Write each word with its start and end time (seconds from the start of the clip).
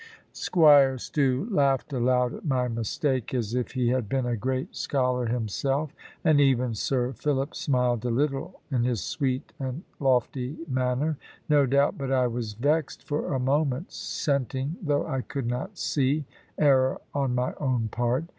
Squire 0.33 0.97
Stew 0.97 1.47
laughed 1.51 1.93
loud 1.93 2.33
at 2.33 2.43
my 2.43 2.67
mistake, 2.67 3.35
as 3.35 3.53
if 3.53 3.73
he 3.73 3.89
had 3.89 4.09
been 4.09 4.25
a 4.25 4.35
great 4.35 4.75
scholar 4.75 5.27
himself; 5.27 5.93
and 6.23 6.41
even 6.41 6.73
Sir 6.73 7.13
Philip 7.13 7.53
smiled 7.53 8.03
a 8.03 8.09
little 8.09 8.61
in 8.71 8.83
his 8.83 9.01
sweet 9.01 9.53
and 9.59 9.83
lofty 9.99 10.57
manner. 10.67 11.19
No 11.47 11.67
doubt 11.67 11.99
but 11.99 12.11
I 12.11 12.25
was 12.25 12.53
vexed 12.55 13.03
for 13.03 13.31
a 13.35 13.39
moment, 13.39 13.91
scenting 13.91 14.75
(though 14.81 15.05
I 15.05 15.21
could 15.21 15.45
not 15.45 15.77
see) 15.77 16.25
error 16.57 16.99
on 17.13 17.35
my 17.35 17.53
own 17.59 17.87
part. 17.89 18.23